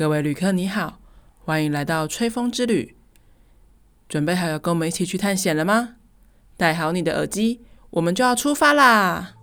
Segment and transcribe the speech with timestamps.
[0.00, 0.98] 各位旅客你好，
[1.44, 2.96] 欢迎来到吹风之旅。
[4.08, 5.96] 准备好要跟我们一起去探险了吗？
[6.56, 7.60] 戴好你的耳机，
[7.90, 9.34] 我们就要出发啦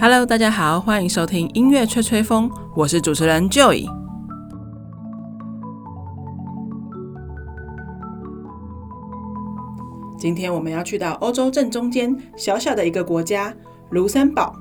[0.00, 4.01] ！Hello，大家好，欢迎收听音乐吹吹风，我是主持人 Joy。
[10.22, 13.52] 今天我们要去到欧洲正中间小小的一个国家
[13.90, 14.54] 卢森堡。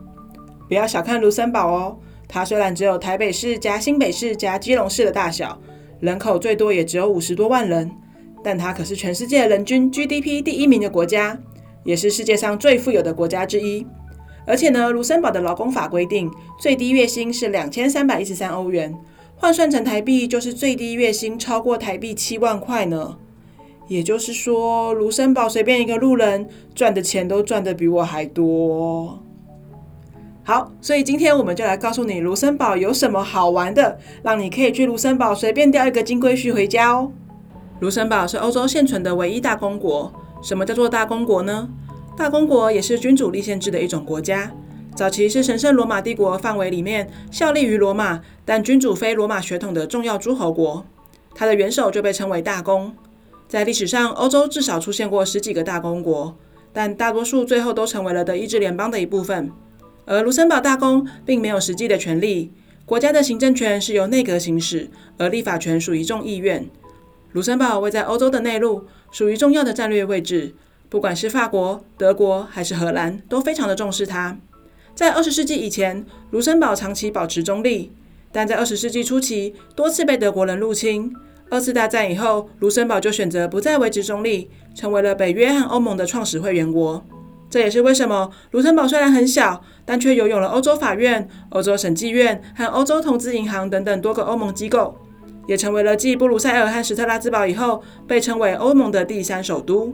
[0.67, 5.61] 不要小看卢森堡哦，它虽然只有台北市加新北市加基隆市的大小，
[5.99, 7.91] 人口最多也只有五十多万人，
[8.43, 11.37] 但它可是全世界人均 GDP 第一名的国家，
[11.83, 13.85] 也是世界上最富有的国家之一。
[14.47, 18.97] 而且呢，卢森堡的劳工法规定，最低月薪是两千三百一十三欧元，
[19.35, 23.15] 换算成台币就是最低月薪超过台币七万块呢。
[23.91, 29.21] 也就是说，卢森堡随便一个路人赚的钱都赚得比我还多。
[30.43, 37.11] 好，所以今天我们就来告诉你卢森堡有什么好玩的，让你可以去卢森堡随便钓一个金龟婿回家哦。
[37.81, 40.09] 卢森堡是欧洲现存的唯一大公国。
[40.41, 41.67] 什么叫做大公国呢？
[42.15, 44.53] 大公国也是君主立宪制的一种国家。
[44.95, 50.85] 早期是神圣罗马帝国范围里面效力于罗马，但君主非罗马血统的重要诸侯国。
[51.35, 52.93] 它的元首就被称为大公。
[53.51, 56.37] 在历史上，欧洲至少出现过十几个大公国，
[56.71, 59.51] 但大多数最后都成为了德意志联邦的一部分。
[60.05, 62.53] 而卢森堡大公并没有实际的权利，
[62.85, 66.65] 国家的行政权是由内阁行使，而立法权属于众议院。
[67.33, 70.55] 卢森堡位在欧洲的内陆，属于重要的战略位置。
[70.87, 74.37] 不管是法国、德国还是荷兰，都非常的重视它。
[74.95, 77.91] 在二十世纪以前，卢森堡长期保持中立，
[78.31, 81.13] 但在二十世纪初期，多次被德国人入侵。
[81.51, 87.03] 二次大战以后，卢森堡就选择不再维持中立，成为了北约和欧盟的创始会员国。
[87.49, 94.95] 这也是为什么卢森堡虽然很小，但却拥有了欧洲法院、欧洲审计院和欧洲投资银行等等多个欧盟机构，
[95.45, 99.93] 也成为了继布鲁塞尔和史特拉兹堡以后，被称为欧盟的第三首都。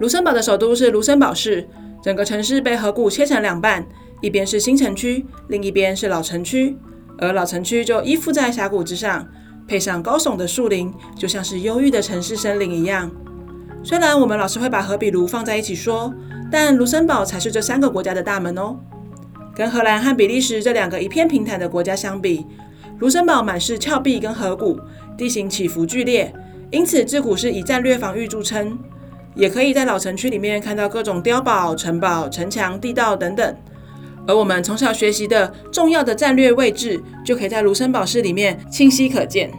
[0.00, 1.68] 卢森堡的首都是卢森堡市，
[2.02, 3.86] 整个城市被河谷切成两半，
[4.20, 6.76] 一边是新城区，另一边是老城区，
[7.18, 9.24] 而老城区就依附在峡谷之上。
[9.66, 13.10] 配上高耸的树林，就像是忧郁的城市森林一样。
[13.82, 16.12] 虽然我们老是会把荷比卢放在一起说，
[16.50, 18.76] 但卢森堡才是这三个国家的大门哦。
[19.54, 22.46] 跟荷兰和比利时这两个一片平坦的国家相比，
[22.98, 24.78] 卢森堡满是峭壁跟河谷，
[25.16, 26.34] 地形起伏剧烈，
[26.70, 28.78] 因此自古是以战略防御著称。
[29.34, 33.56] 也可以在老城区里面看到各种碉堡、城堡、城墙、地道等等。
[34.26, 39.52] 而我们从小学习的重要的战略位置，就可以在卢森堡市里面清晰可见。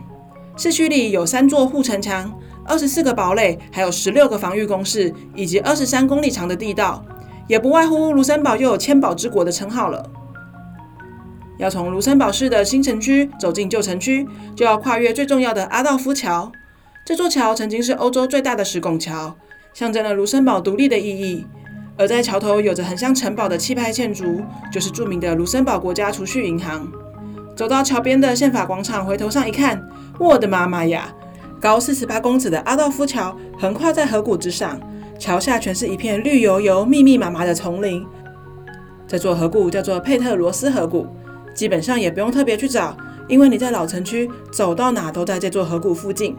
[0.57, 2.33] 市区里有三座护城墙、
[2.65, 7.05] 二十四个堡垒，还有十六个防御工事，以及二十三公里长的地道，
[7.47, 10.09] 也不外乎卢森堡又有千堡之国的称号了。
[11.57, 16.51] 要从卢森堡市的新城区走进旧城区，就要跨越最重要的阿道夫桥。
[17.05, 19.35] 这座桥曾经是欧洲最大的石拱桥，
[19.73, 21.45] 象征了卢森堡独立的意义。
[21.97, 24.41] 而在桥头有着很像城堡的气派建筑，
[24.71, 26.87] 就是著名的卢森堡国家储蓄银行。
[27.55, 29.81] 走到桥边的宪法广场，回头上一看，
[30.19, 31.13] 我的妈妈呀！
[31.61, 34.77] 高四十八公尺的阿道夫桥横跨在河谷之上，
[35.17, 38.05] 桥下全是一片绿油油、密密麻麻的丛林。
[39.07, 41.07] 这座河谷叫做佩特罗斯河谷，
[41.53, 42.95] 基本上也不用特别去找，
[43.29, 46.35] 因为你在老城区走到哪都在这座河谷附近。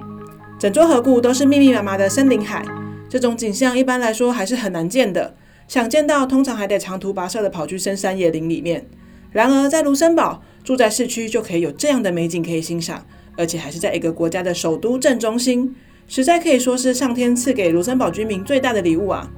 [0.59, 2.63] 整座河谷都是密密麻麻的森林海，
[3.09, 5.35] 这种景象一般来说还是很难见的。
[5.69, 8.87] 想见到，通常还得长途跋涉的跑去深山野林里面。
[9.33, 13.05] 然而，在卢森堡住在市区就可以有这样的美景可以欣赏，
[13.37, 15.75] 而且还是在一个国家的首都正中心，
[16.07, 19.31] 实在可以说是上天赐给卢森堡居民最大的礼物啊！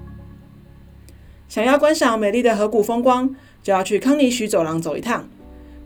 [1.48, 5.28] 想要观赏美丽的河谷风光，就要去康尼许走廊走一趟。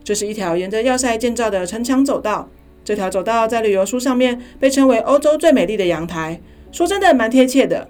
[0.04, 2.50] 这是一条沿着要塞建造的城墙走道，
[2.84, 6.41] 这条走道在旅游书上面被称为欧洲最美丽的阳台，
[6.72, 7.88] 说真的蛮贴切的。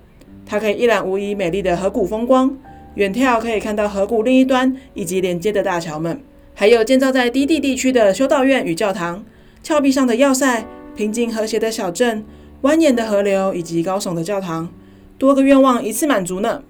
[0.53, 2.55] 它可以一览无遗美丽的河谷风光，
[2.97, 6.21] 远眺可以看到河谷另一端以及连接的大桥们，
[6.53, 9.25] 还有建造在低地地区的修道院与教堂，
[9.63, 12.23] 峭壁上的要塞，平静和谐的小镇，
[12.61, 14.69] 蜿蜒的河流以及高耸的教堂，
[15.17, 16.63] 多个愿望一次满足呢。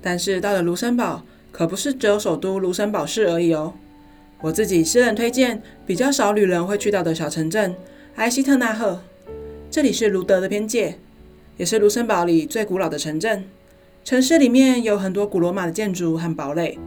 [0.00, 3.74] 但是到了卢森堡，可不是只有首都卢森堡市而已哦。
[4.42, 7.74] 我自己私人推荐比较少旅人会去到的小城镇
[8.14, 9.02] 埃希特纳赫，
[9.68, 11.00] 这里是卢德的边界。
[11.56, 13.44] 也是卢森堡里最古老的城镇，
[14.04, 16.78] 城市里面有很多古罗马的建筑和堡垒，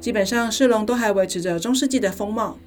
[0.00, 2.58] 基本上市容都还维持着中世纪的风貌。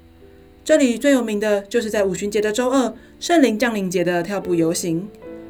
[0.64, 5.08] 这里最有名的就是在五旬节的周二，圣灵降临节的跳步游行。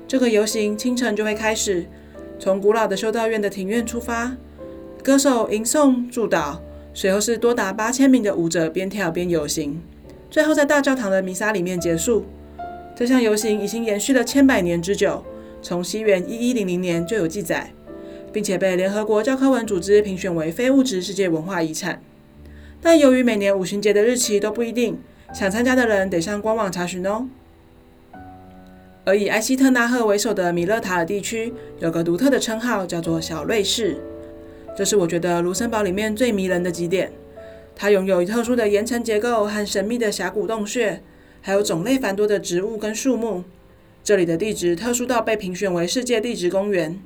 [0.08, 1.86] 这个游行清晨就会开始，
[2.38, 4.36] 从古老的修道院的庭院出发，
[5.02, 6.58] 歌手吟诵祝祷，
[6.92, 9.80] 随后是多达八千名的舞者边跳边游行，
[10.30, 12.24] 最后在大教堂的弥撒里面结束。
[12.94, 15.24] 这项游行已经延续了千百年之久，
[15.62, 17.72] 从西元一一零零年就有记载，
[18.32, 22.02] 并且被联合国教科文组织评选为非物质世界文化遗产。
[22.82, 24.98] 但由于每年五旬节的日期都不一定，
[25.32, 27.28] 想参加的人得上官网查询哦。
[29.04, 33.96] 而以埃希特纳赫为首的米勒塔尔地区有个独特的称号，叫做“小瑞士”。
[34.76, 37.12] 这是我觉得卢森堡里面最迷人的几点。
[37.74, 41.02] 它拥有特殊的岩层结构和神秘的峡谷洞穴，
[41.40, 43.44] 还有种类繁多的植物跟树木。
[44.04, 46.98] 这里的地质特殊到被评选为世界地质公园，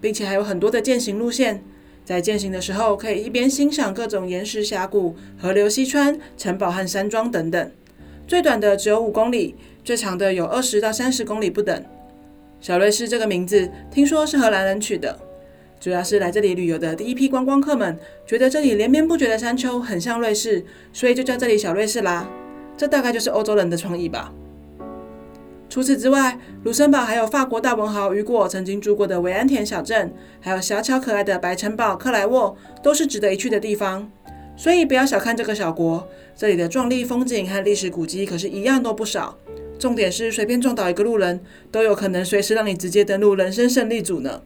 [0.00, 1.62] 并且还有很多的健行路线。
[2.04, 7.70] 在健行的时候，可以一边欣赏各种岩石峡谷、河流溪川、城堡和山庄等等。
[8.26, 9.54] 最短的只有五公里。
[9.82, 11.84] 最长的有二十到三十公里不等。
[12.60, 15.18] 小瑞士这个名字听说是荷兰人取的，
[15.80, 20.62] 主要是来这里旅游的第一批观光客们觉得这里连绵不绝的山丘很像瑞士，
[20.92, 22.28] 所以就叫这里小瑞士啦。
[22.76, 24.30] 这大概就是欧洲人的创意吧。
[25.70, 34.10] 除此之外，卢森堡还有法国大文豪雨果曾经住过的维安田小镇，还有小巧可爱的白城堡克莱沃，都是值得一去的地方。
[34.56, 36.06] 所以不要小看这个小国，
[36.36, 39.38] 这里的壮丽风景和历史古迹可是一样都不少。
[39.78, 41.40] 重点是，随便撞倒一个路人，
[41.70, 44.42] 都有可能随时让你直接登录人生胜利组呢。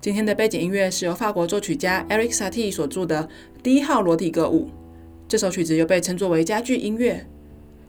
[0.00, 3.28] 今天的背景音乐是由法国作曲家 Eric Satie 所著的
[3.62, 4.66] 《第一号裸体歌舞》。
[5.28, 7.24] 这首曲子又被称作为家具音乐，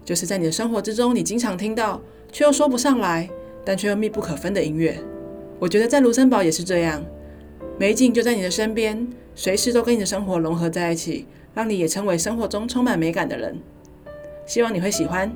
[0.05, 1.99] 就是在你的生活之中，你经常听到
[2.33, 3.29] 却又说不上来，
[3.63, 4.97] 但却又密不可分的音乐。
[5.59, 7.01] 我觉得在卢森堡也是这样，
[7.79, 13.57] 美景就在你的身边，随时都跟你的生活融合在一起，让你也成为生活中充满美感的人。
[14.47, 15.31] 希望你会喜欢。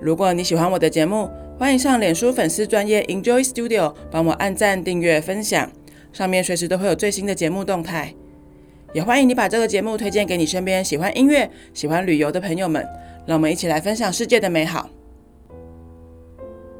[0.00, 1.28] 如果你喜欢我的节目，
[1.58, 5.70] 欢迎上脸书粉丝专业 Enjoy Studio 帮我按赞、订阅、分享，
[6.12, 8.14] 上面随时都会有最新的节目动态。
[8.92, 12.86] 也欢迎你把这个节目推荐给你身边喜欢音乐、喜欢旅游的朋友们，
[13.26, 14.88] 让我们一起来分享世界的美好。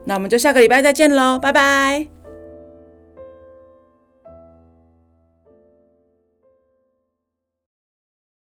[0.04, 2.21] 那我们就下个礼拜再见喽，拜拜。